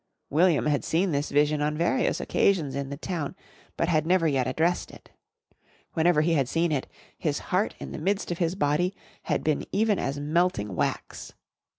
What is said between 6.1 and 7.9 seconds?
he had seen it, his heart